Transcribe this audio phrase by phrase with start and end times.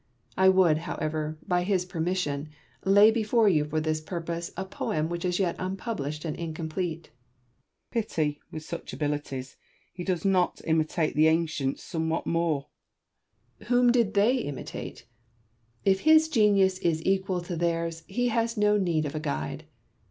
[0.35, 2.49] I would, however, by his permission,
[2.83, 7.11] lay before you for this purpose a poem which is yet unpublished and incomplete.
[7.91, 7.91] Porson.
[8.31, 9.57] Pity, with such abilities,
[9.93, 12.69] he does not imitate the ancients somewhat more.
[13.59, 13.65] Southey.
[13.69, 15.05] Whom did they imitate?
[15.85, 19.65] If his genius is equal to theirs he has no need of a guide.